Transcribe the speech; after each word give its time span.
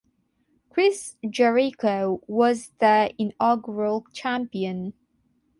Chris 0.71 1.15
Jericho 1.29 2.21
was 2.25 2.71
the 2.79 3.13
inaugural 3.19 4.07
champion. 4.13 4.95